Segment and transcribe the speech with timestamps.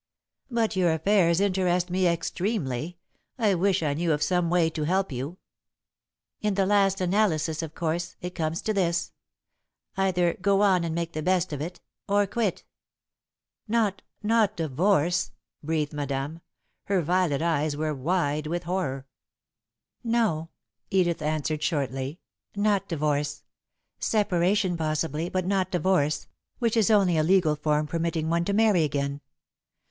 [0.49, 2.97] "But your affairs interest me extremely,
[3.37, 5.37] I wish I knew of some way to help you."
[6.41, 9.13] "In the last analysis, of course, it comes to this
[9.95, 12.63] either go on and make the best of it, or quit."
[13.67, 14.01] [Sidenote: The Marriage Vow] "Not
[14.49, 16.41] not divorce," breathed Madame.
[16.85, 19.05] Her violet eyes were wide with horror.
[20.03, 20.49] "No,"
[20.89, 22.19] Edith answered, shortly,
[22.55, 23.43] "not divorce.
[23.99, 26.25] Separation, possibly, but not divorce,
[26.57, 29.21] which is only a legal form permitting one to marry again.